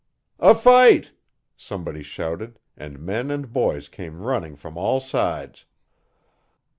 'A 0.39 0.55
fight!' 0.55 1.11
somebody 1.55 2.01
shouted 2.01 2.57
and 2.75 2.97
men 2.99 3.29
and 3.29 3.53
boys 3.53 3.87
came 3.87 4.19
runing 4.23 4.55
from 4.55 4.75
all 4.75 4.99
sides. 4.99 5.65